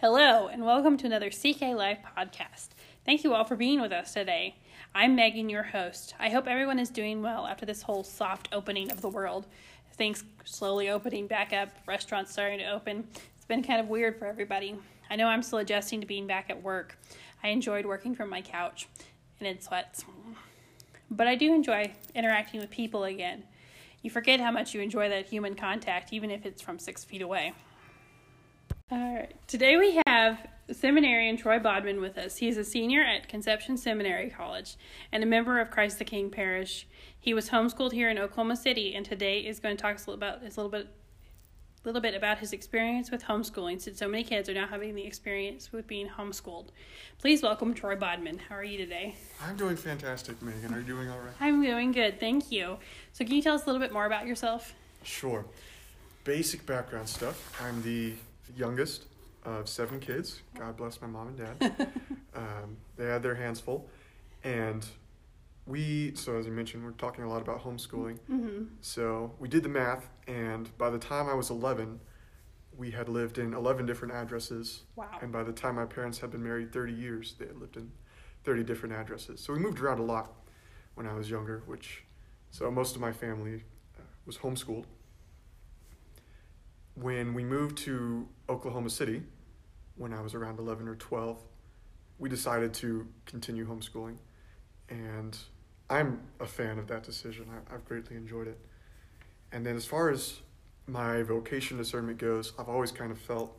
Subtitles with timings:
[0.00, 2.68] Hello, and welcome to another CK Live podcast.
[3.04, 4.54] Thank you all for being with us today.
[4.94, 6.14] I'm Megan, your host.
[6.20, 9.48] I hope everyone is doing well after this whole soft opening of the world.
[9.94, 13.08] Things slowly opening back up, restaurants starting to open.
[13.34, 14.76] It's been kind of weird for everybody.
[15.10, 16.96] I know I'm still adjusting to being back at work.
[17.42, 18.86] I enjoyed working from my couch
[19.40, 20.04] and in sweats.
[21.10, 23.42] But I do enjoy interacting with people again.
[24.02, 27.20] You forget how much you enjoy that human contact, even if it's from six feet
[27.20, 27.52] away.
[28.90, 29.34] All right.
[29.46, 30.38] Today we have
[30.72, 32.38] seminarian Troy Bodman with us.
[32.38, 34.76] He is a senior at Conception Seminary College
[35.12, 36.86] and a member of Christ the King Parish.
[37.20, 40.42] He was homeschooled here in Oklahoma City, and today is going to talk us about
[40.42, 40.88] his little bit,
[41.84, 45.04] little bit about his experience with homeschooling, since so many kids are now having the
[45.04, 46.68] experience with being homeschooled.
[47.18, 48.38] Please welcome Troy Bodman.
[48.38, 49.16] How are you today?
[49.44, 50.72] I'm doing fantastic, Megan.
[50.72, 51.34] Are you doing all right?
[51.40, 52.78] I'm doing good, thank you.
[53.12, 54.72] So, can you tell us a little bit more about yourself?
[55.02, 55.44] Sure.
[56.24, 57.54] Basic background stuff.
[57.62, 58.14] I'm the
[58.58, 59.06] youngest
[59.44, 60.42] of seven kids.
[60.58, 61.88] God bless my mom and dad.
[62.34, 63.88] um, they had their hands full.
[64.44, 64.86] And
[65.66, 68.18] we, so as I mentioned, we're talking a lot about homeschooling.
[68.30, 68.64] Mm-hmm.
[68.80, 72.00] So we did the math, and by the time I was 11,
[72.76, 74.82] we had lived in 11 different addresses.
[74.96, 75.18] Wow.
[75.20, 77.90] And by the time my parents had been married 30 years, they had lived in
[78.44, 79.40] 30 different addresses.
[79.40, 80.32] So we moved around a lot
[80.94, 82.04] when I was younger, which,
[82.50, 83.64] so most of my family
[83.98, 84.84] uh, was homeschooled.
[87.00, 89.22] When we moved to Oklahoma City,
[89.96, 91.40] when I was around 11 or 12,
[92.18, 94.16] we decided to continue homeschooling.
[94.88, 95.36] And
[95.88, 97.46] I'm a fan of that decision.
[97.50, 98.58] I, I've greatly enjoyed it.
[99.52, 100.40] And then as far as
[100.86, 103.56] my vocation discernment goes, I've always kind of felt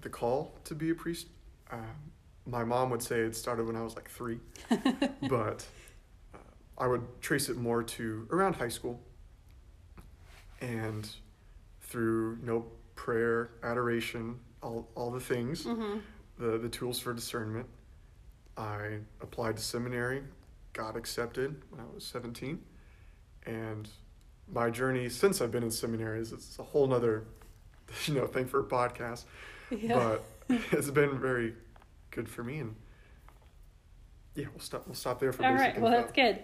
[0.00, 1.26] the call to be a priest.
[1.70, 2.12] Um,
[2.46, 4.38] my mom would say it started when I was like three,
[5.28, 5.66] but
[6.34, 6.38] uh,
[6.78, 9.00] I would trace it more to around high school
[10.60, 11.08] and
[11.92, 12.64] through you know
[12.96, 15.98] prayer, adoration, all, all the things, Mm-hmm.
[16.38, 17.66] the, the tools for discernment.
[18.56, 20.22] I applied to seminary,
[20.72, 22.60] got accepted when I was 17,
[23.46, 23.88] and
[24.52, 27.24] my journey since I've been in seminary is it's a whole nother,
[28.06, 29.24] you know, thing for a podcast.
[29.70, 30.16] Yeah.
[30.48, 31.54] But it's been very
[32.10, 32.74] good for me, and
[34.34, 34.86] yeah, we'll stop.
[34.86, 35.78] We'll stop there for All right.
[35.80, 36.00] Well, info.
[36.02, 36.38] that's good.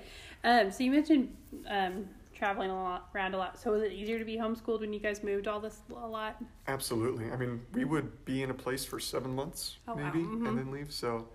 [0.45, 1.35] Um, so you mentioned
[1.69, 2.07] um,
[2.39, 3.59] traveling a lot, around a lot.
[3.59, 6.37] So was it easier to be homeschooled when you guys moved all this a lot?
[6.69, 7.31] Absolutely.
[7.31, 10.05] I mean, we would be in a place for seven months, Oh, wow.
[10.05, 10.47] maybe, Mhm.
[10.49, 10.93] and then leave.
[10.93, 11.29] So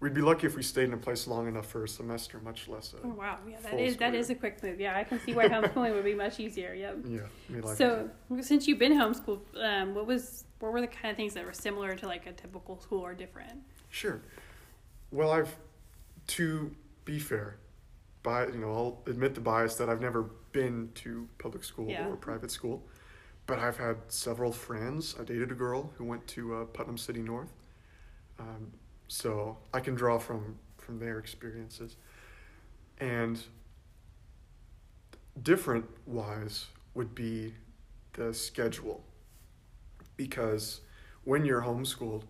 [0.00, 2.66] we'd be lucky if we stayed in a place long enough for a semester, much
[2.68, 4.80] less a Oh wow, yeah, that is that school is a quick move.
[4.80, 6.74] Yeah, I can see why homeschooling would be much easier.
[6.74, 6.96] Yep.
[7.06, 7.20] yeah.
[7.60, 8.10] Like So
[8.40, 11.52] since you've been homeschooled, um, what was what were the kind of things that were
[11.52, 13.62] similar to like a typical school or different?
[13.88, 14.20] Sure.
[15.12, 15.56] Well, I've
[16.28, 16.74] to
[17.04, 17.56] be fair,
[18.22, 20.22] by you know, I'll admit the bias that I've never
[20.52, 22.08] been to public school Yeah.
[22.08, 22.86] or private school,
[23.46, 25.14] but I've had several friends.
[25.18, 27.52] I dated a girl who went to uh, Putnam City North,
[28.38, 28.72] um,
[29.08, 31.96] so I can draw from from their experiences,
[32.98, 33.40] and
[35.40, 37.54] different wise would be
[38.14, 39.04] the schedule,
[40.16, 40.80] because
[41.24, 42.24] when you're homeschooled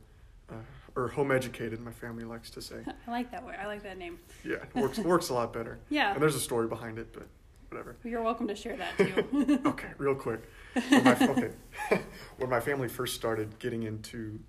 [0.50, 0.54] uh,
[1.00, 2.76] or home educated, my family likes to say.
[3.06, 3.56] I like that word.
[3.62, 4.18] I like that name.
[4.44, 5.78] Yeah, it works works a lot better.
[5.88, 7.26] Yeah, And there's a story behind it, but
[7.68, 7.96] whatever.
[8.04, 9.60] you're welcome to share that too.
[9.66, 10.40] Okay, real quick.
[10.88, 11.50] When my, okay,
[12.38, 14.40] when my family first started getting into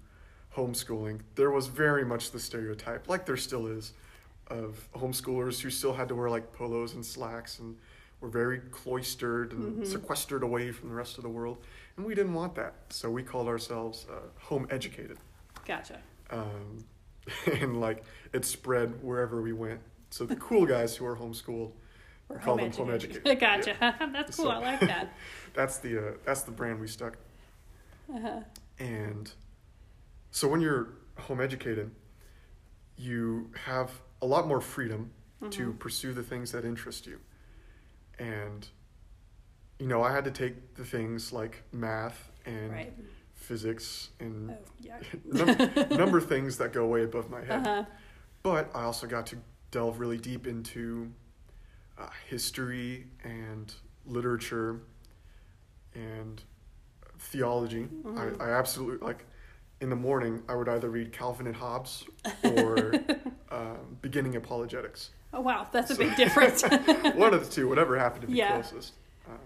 [0.56, 3.94] homeschooling, there was very much the stereotype, like there still is,
[4.48, 7.78] of homeschoolers who still had to wear like polos and slacks and
[8.20, 9.88] were very cloistered and Mhm.
[9.88, 11.58] sequestered away from the rest of the world.
[11.98, 15.18] And we didn't want that, so we called ourselves uh, home educated.
[15.66, 16.00] Gotcha.
[16.30, 16.84] um,
[17.60, 19.80] and like it spread wherever we went.
[20.10, 21.72] So the cool guys who are homeschooled,
[22.30, 23.40] Or call them home educated.
[23.40, 23.76] gotcha.
[24.14, 24.46] That's cool.
[24.46, 25.14] So- I like that.
[25.54, 27.18] that's the uh, that's the brand we stuck.
[28.14, 28.40] Uh-huh.
[28.80, 29.32] And
[30.32, 31.92] so when you're home educated,
[32.98, 33.92] you have
[34.22, 35.12] a lot more freedom
[35.50, 35.80] to Mhm.
[35.80, 37.20] pursue the things that interest you.
[38.20, 38.68] And
[39.80, 42.94] you know, I had to take the things like math and Right.
[43.42, 44.98] Physics and Oh, yeah.
[45.96, 47.68] number things that go way above my head.
[47.68, 47.84] Uh-huh.
[48.44, 49.38] But I also got to
[49.72, 51.12] delve really deep into
[51.98, 53.74] uh, history and
[54.06, 54.80] literature
[55.94, 56.42] and
[57.20, 57.88] theology.
[58.04, 58.40] Mhm.
[58.42, 59.26] I, I absolutely like.
[59.82, 62.06] In the morning, I would either read Calvin and Hobbes
[62.44, 62.94] or
[63.50, 65.10] um, Beginning Apologetics.
[65.34, 66.62] Oh wow, that's a big difference.
[67.16, 68.52] One of the two, whatever happened to be Yeah.
[68.62, 68.94] closest.
[69.28, 69.40] Um,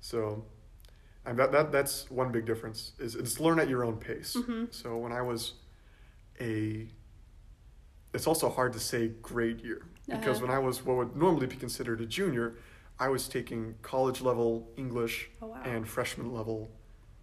[0.00, 0.44] so,
[1.30, 4.34] and that, that that's one big difference is it's learn at your own pace.
[4.36, 4.74] Mhm.
[4.74, 5.54] So when I was
[6.40, 6.88] a,
[8.12, 10.46] it's also hard to say grade year because Uh-huh.
[10.48, 12.56] when I was what would normally be considered a junior,
[12.98, 15.62] I was taking college level English Oh wow.
[15.64, 16.68] and freshman level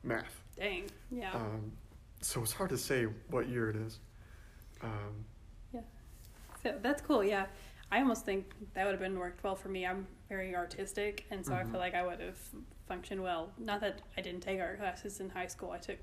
[0.04, 0.42] math.
[0.56, 0.86] Dang.
[1.12, 1.34] Yeah.
[1.34, 1.74] Um,
[2.22, 4.00] so it's hard to say what year it is.
[4.82, 5.26] Um,
[6.64, 7.24] So that's cool.
[7.24, 7.46] Yeah,
[7.92, 9.86] I almost think that would have been worked well for me.
[9.86, 11.72] I'm very artistic, and so I Mhm.
[11.72, 12.38] feel like I would have
[12.88, 13.52] functioned well.
[13.58, 15.72] Not that I didn't take art classes in high school.
[15.72, 15.98] I took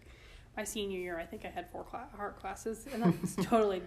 [0.57, 1.19] my senior year.
[1.19, 3.83] I think I had four cla- art classes, and I totally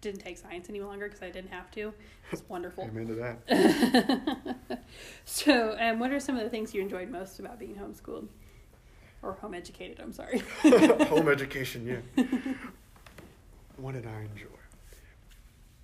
[0.00, 1.92] didn't take science any longer because I didn't have to.
[2.30, 2.84] It's wonderful.
[2.84, 4.82] I'm into that.
[5.24, 8.28] so, um, what are some of the things you enjoyed most about being homeschooled
[9.22, 9.98] or home educated?
[10.00, 10.38] I'm sorry.
[10.62, 12.24] Home education, yeah.
[13.76, 14.46] what did I enjoy?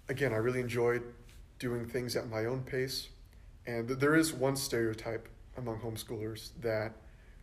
[0.08, 1.02] Again, I really enjoyed
[1.58, 3.08] doing things at my own pace.
[3.66, 6.92] And there is one stereotype among homeschoolers that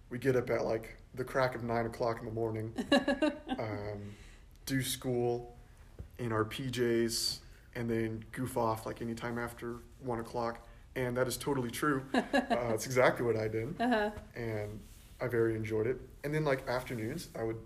[0.10, 2.74] we get up at like the crack of nine o'clock in the morning,
[3.60, 4.14] um,
[4.66, 5.56] do school
[6.18, 7.40] in our PJs,
[7.76, 10.66] and then goof off like anytime after one o'clock.
[10.96, 12.04] And that is totally true.
[12.14, 14.12] Uh, it's exactly what I did Uh-huh.
[14.36, 14.80] and
[15.22, 16.00] I very enjoyed it.
[16.24, 17.58] And then like afternoons, I would.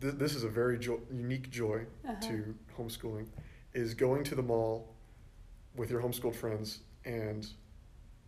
[0.00, 2.14] Th- this is a very jo- unique joy Uh-huh.
[2.28, 3.26] to homeschooling,
[3.74, 4.88] is going to the mall
[5.76, 7.46] with your homeschooled friends and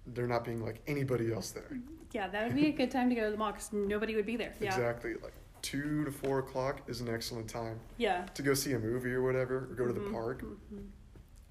[0.07, 1.79] there not being like anybody else there.
[2.13, 4.27] Yeah, that would be a good time to go to the mall because nobody would
[4.27, 4.55] be there.
[4.61, 4.69] Yeah.
[4.69, 5.33] Exactly, like
[5.63, 8.27] two to four o'clock is an excellent time Yeah.
[8.35, 10.43] to go see a movie or whatever, or go to the Mhm, park.
[10.43, 10.89] mhm.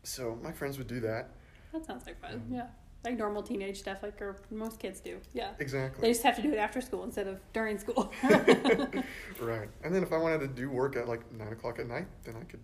[0.04, 1.32] So my friends would do that.
[1.72, 2.42] That sounds like fun.
[2.50, 2.54] Mhm.
[2.56, 2.68] Yeah.
[3.04, 5.20] Like normal teenage stuff, like or most kids do.
[5.34, 5.54] Yeah.
[5.60, 6.02] Exactly.
[6.02, 8.14] They just have to do it after school instead of during school.
[9.42, 9.70] Right.
[9.84, 12.36] And then if I wanted to do work at like nine o'clock at night, then
[12.38, 12.62] I could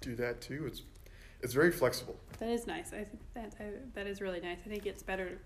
[0.00, 0.64] do that too.
[0.66, 0.82] It's
[1.42, 2.16] it's very flexible.
[2.38, 2.92] that is nice.
[2.92, 3.64] I think that I,
[3.94, 4.58] that is really nice.
[4.64, 5.38] I think it's better.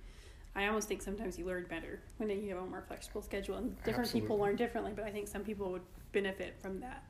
[0.57, 3.83] I almost think sometimes you learn better when you have a more flexible schedule, and
[3.85, 4.93] different people learn differently.
[4.95, 5.83] But I think some people would
[6.13, 7.05] benefit from that.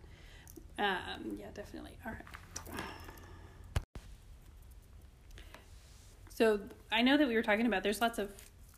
[0.78, 1.92] Um, yeah, definitely.
[2.06, 2.81] All right.
[6.34, 6.58] So
[6.90, 7.82] I know that we were talking about.
[7.82, 8.31] There's lots of.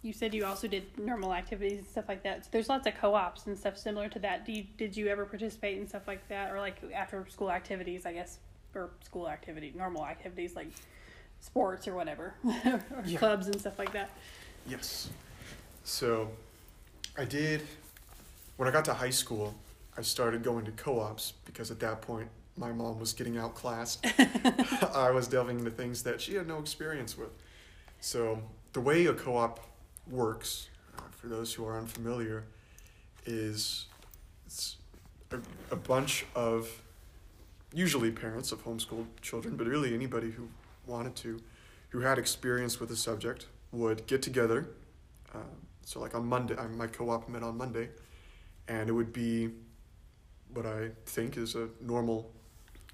[0.02, 2.44] You said you also did normal activities and stuff like that.
[2.44, 4.44] So there's lots of co-ops and stuff similar to that.
[4.46, 8.04] Do you, did you ever participate in stuff like that, or like after school activities?
[8.06, 8.38] I guess,
[8.76, 10.68] or school activity, normal activities like
[11.40, 13.18] sports or whatever, or Yeah.
[13.18, 14.10] clubs and stuff like that.
[14.68, 15.08] Yes.
[15.84, 16.30] So
[17.16, 17.62] I did
[18.56, 19.54] when I got to high school,
[19.98, 24.04] I started going to co-ops because at that point my mom was getting outclassed.
[24.94, 27.28] I was delving into things that she had no experience with.
[28.00, 28.38] So
[28.72, 29.60] the way a co-op
[30.10, 32.44] works, uh, for those who are unfamiliar,
[33.26, 33.86] is
[34.46, 34.76] it's
[35.32, 35.38] a,
[35.70, 36.70] a bunch of
[37.76, 40.48] usually parents of homeschooled children, but really anybody who
[40.86, 41.38] wanted to,
[41.90, 44.66] who had experience with the subject, would get together.
[45.34, 45.38] Uh,
[45.84, 47.90] so like on Monday, I, my co-op met on Monday,
[48.66, 49.50] and it would be
[50.54, 52.32] what I think is a normal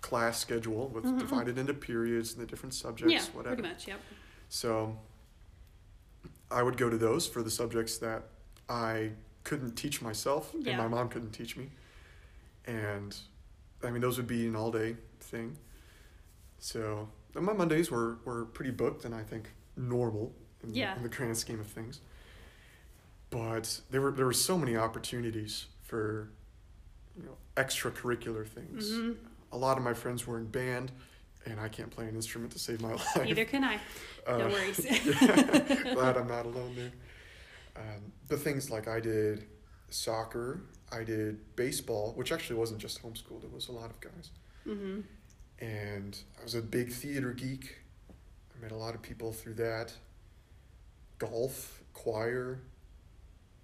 [0.00, 1.20] class schedule with Mhm.
[1.20, 3.54] divided into periods and the different subjects, yeah, whatever.
[3.54, 3.86] pretty much.
[3.86, 4.00] Yep.
[4.48, 4.98] So
[6.50, 8.24] I would go to those for the subjects that
[8.68, 9.12] I
[9.44, 10.72] couldn't teach myself Yeah.
[10.72, 11.70] and my mom couldn't teach me.
[12.66, 13.16] And
[13.84, 15.56] I mean, those would be an all day thing.
[16.58, 20.32] So my Mondays were, were pretty booked and I think normal
[20.62, 20.92] in, Yeah.
[20.92, 22.00] the, in the grand scheme of things.
[23.30, 26.28] But there were there were so many opportunities for
[27.16, 28.90] you know extracurricular things.
[28.92, 29.12] hmm
[29.52, 30.92] A lot of my friends were in band,
[31.46, 33.24] and I can't play an instrument to save my life.
[33.24, 33.78] Neither can I.
[34.28, 34.80] No Uh, worries.
[35.94, 36.92] Glad I'm not alone there.
[37.76, 39.46] Um, the things like I did
[39.88, 40.60] soccer,
[40.92, 44.30] I did baseball, which actually wasn't just homeschooled, it was a lot of guys.
[44.64, 45.00] hmm
[45.58, 47.78] And I was a big theater geek.
[48.10, 49.92] I met a lot of people through that.
[51.18, 52.60] Golf, choir,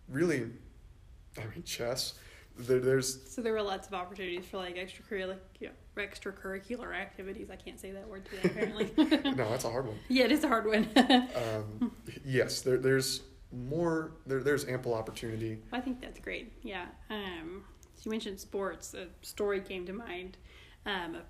[0.08, 0.46] really,
[1.36, 2.14] I mean, chess.
[2.56, 7.50] There, there's, So there were lots of opportunities for like extracurricular, yeah, extracurricular activities.
[7.50, 8.90] I can't say that word today apparently.
[9.36, 9.98] no, that's a hard one.
[10.08, 10.88] yeah, it is a hard one.
[10.96, 11.92] Um,
[12.24, 13.20] yes, there, there's
[13.66, 15.58] more, there, there's ample opportunity.
[15.72, 16.52] I think that's great.
[16.62, 16.86] Yeah.
[17.10, 18.94] Um, so you mentioned sports.
[18.94, 20.36] A story came to mind.
[20.86, 21.22] Um, a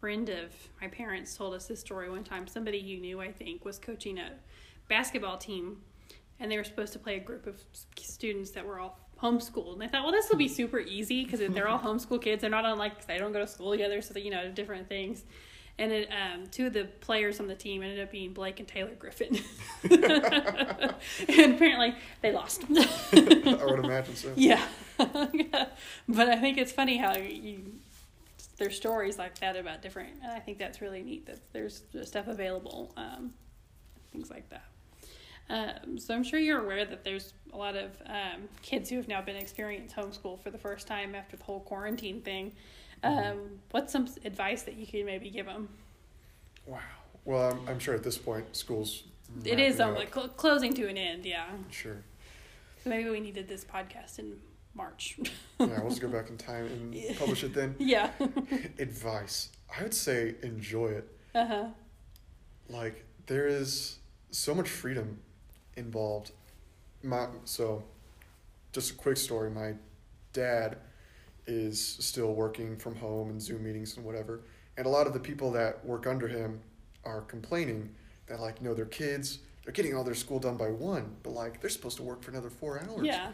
[0.00, 2.46] friend of my parents told us this story one time.
[2.46, 4.32] Somebody you knew, I think, was coaching a
[4.88, 5.78] basketball team,
[6.40, 7.60] and they were supposed to play a group of
[7.96, 9.74] students that were all homeschooled.
[9.74, 12.40] And I thought, well, this will be super easy because they're all homeschool kids.
[12.40, 14.88] They're not on like they don't go to school together, so that you know different
[14.88, 15.24] things.
[15.78, 18.66] And it, um, two of the players on the team ended up being Blake and
[18.68, 19.38] Taylor Griffin.
[19.90, 22.64] and apparently they lost.
[22.68, 24.32] I would imagine so.
[24.36, 24.64] Yeah.
[24.98, 27.60] but I think it's funny how you
[28.56, 32.26] there's stories like that about different and I think that's really neat that there's stuff
[32.26, 33.32] available, um,
[34.12, 34.64] things like that.
[35.50, 39.08] Um, so I'm sure you're aware that there's a lot of um, kids who have
[39.08, 42.52] now been experienced homeschool for the first time after the whole quarantine thing.
[43.02, 45.68] Um, what's some advice that you could maybe give them?
[46.66, 46.80] Wow.
[47.24, 49.04] Well, I'm, I'm sure at this point, schools.
[49.44, 51.46] It is um, like cl- closing to an end, yeah.
[51.70, 51.98] Sure.
[52.82, 54.36] So maybe we needed this podcast in
[54.74, 55.18] March.
[55.58, 57.74] yeah, let's go back in time and publish it then.
[57.78, 58.10] yeah.
[58.78, 59.50] Advice.
[59.78, 61.12] I would say enjoy it.
[61.34, 61.64] uh huh.
[62.70, 63.98] Like there is
[64.30, 65.18] so much freedom
[65.76, 66.32] involved.
[67.02, 67.84] My so
[68.72, 69.74] just a quick story, my
[70.32, 70.78] dad
[71.48, 74.42] is still working from home and Zoom meetings and whatever.
[74.76, 76.60] And a lot of the people that work under him
[77.04, 77.90] are complaining
[78.26, 81.60] that like, no, their kids, they're getting all their school done by one, but like
[81.60, 83.04] they're supposed to work for another four hours.
[83.06, 83.30] Yeah.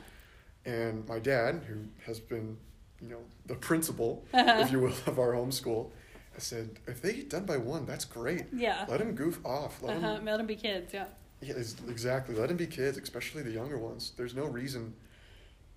[0.65, 2.57] And my dad, who has been,
[3.03, 4.61] you know, the principal, Uh-huh.
[4.65, 5.91] if you will, of our homeschool,
[6.37, 8.45] I said, if they get done by one, that's great.
[8.53, 8.87] Yeah.
[8.89, 9.83] Let them goof off.
[9.83, 10.25] Let Uh them.
[10.25, 10.95] Let them be kids.
[10.95, 11.07] Yeah.
[11.43, 11.55] yeah,
[11.89, 12.35] exactly.
[12.37, 14.13] Let them be kids, especially the younger ones.
[14.17, 14.95] There's no reason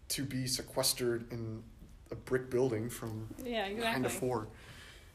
[0.10, 1.64] to be sequestered in
[2.12, 3.70] a brick building from Yeah.
[3.70, 4.48] nine to four.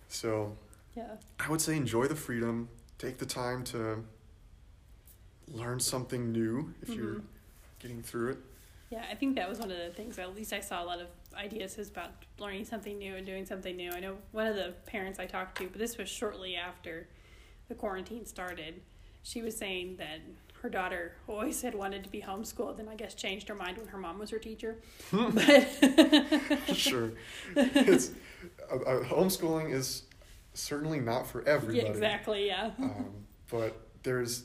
[0.09, 0.57] So
[0.95, 1.17] Yeah.
[1.39, 2.69] I would say enjoy the freedom.
[2.99, 4.05] Take the time to
[5.49, 7.25] learn something new if you're Mhm.
[7.79, 8.39] getting through it.
[8.91, 10.19] Yeah, I think that was one of the things.
[10.19, 13.75] At least I saw a lot of ideas about learning something new and doing something
[13.77, 13.91] new.
[13.91, 17.09] I know one of the parents I talked to, but this was shortly after
[17.69, 18.83] the quarantine started.
[19.23, 20.21] She was saying that
[20.63, 23.89] her daughter always had wanted to be homeschooled, and I guess changed her mind when
[23.89, 24.77] her mom was her teacher.
[25.13, 25.45] but
[26.75, 27.13] sure.
[27.57, 28.13] It's
[28.71, 30.05] uh, uh, homeschooling is
[30.55, 31.89] certainly not for everybody.
[31.89, 32.47] exactly.
[32.47, 32.71] Yeah.
[32.79, 33.07] um,
[33.51, 34.45] but there's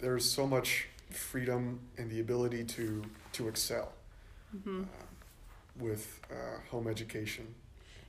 [0.00, 3.92] there's so much freedom and the ability to to excel
[4.64, 4.84] hmm uh,
[5.78, 7.54] with uh, home education.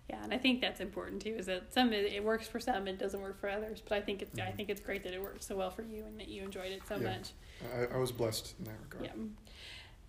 [0.09, 1.35] Yeah, and I think that's important too.
[1.37, 3.81] Is that some it, works for some, it doesn't work for others.
[3.87, 4.55] But I think it's I Mhm.
[4.55, 6.81] think it's great that it worked so well for you and that you enjoyed it
[6.87, 7.17] so Yeah.
[7.17, 7.31] much.
[7.75, 9.05] I, I was blessed in that regard.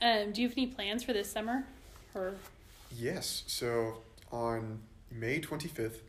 [0.01, 0.21] Yeah.
[0.23, 1.67] Um, do you have any plans for this summer?
[2.15, 2.35] Or
[2.97, 3.43] Yes.
[3.49, 6.01] So on May 25th,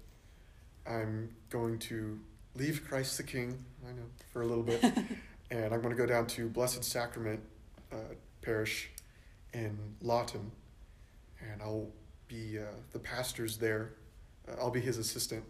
[0.86, 2.20] I'm going to
[2.56, 3.66] leave Christ the King.
[3.88, 4.84] I know for a little bit,
[5.52, 7.42] and I'm going to go down to Blessed Sacrament
[7.92, 7.96] uh,
[8.44, 8.92] Parish
[9.54, 10.52] in Lawton,
[11.42, 11.90] and I'll
[12.30, 12.62] be uh,
[12.94, 13.92] the pastor's there.
[14.48, 15.44] Uh, I'll be his assistant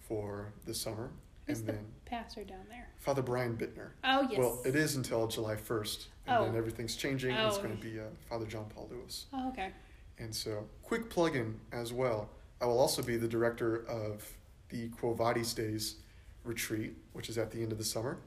[0.00, 1.10] for the summer,
[1.46, 2.88] who's and the then pastor down there?
[2.98, 3.90] Father Brian Bittner.
[4.04, 4.38] Oh yes.
[4.38, 6.44] Well, it is until July 1st, and Oh.
[6.44, 7.30] then everything's changing.
[7.34, 7.62] and It's Oh.
[7.62, 9.26] going to be uh, Father John Paul Lewis.
[9.32, 9.72] Oh okay.
[10.18, 12.28] And so, quick plug in as well.
[12.60, 14.26] I will also be the director of
[14.70, 15.96] the Quo Vadis Days
[16.44, 18.18] retreat, which is at the end of the summer.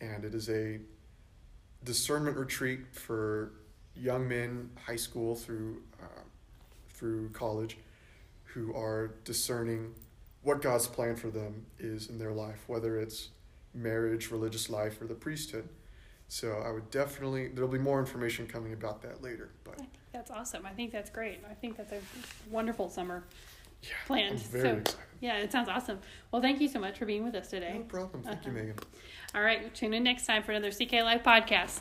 [0.00, 0.80] And it is a
[1.84, 3.52] discernment retreat for
[3.94, 6.06] young men, high school through, uh,
[7.04, 7.76] through college,
[8.44, 9.92] who are discerning
[10.42, 13.28] what God's plan for them is in their life, whether it's
[13.74, 15.68] marriage, religious life, or the priesthood.
[16.28, 19.50] So I would definitely, there'll be more information coming about that later.
[19.52, 20.64] I But think that's awesome.
[20.64, 21.40] I think that's great.
[21.50, 22.00] I think that's a
[22.50, 23.24] wonderful summer.
[23.82, 24.40] yeah, Planned.
[24.40, 24.94] So- excited.
[25.20, 25.98] Yeah, it sounds awesome.
[26.32, 27.74] Well, thank you so much for being with us today.
[27.78, 28.22] No problem.
[28.22, 28.60] Thank you, Uh-huh.
[28.60, 28.76] Megan.
[29.34, 31.80] All right, tune in next time for another CK Live podcast.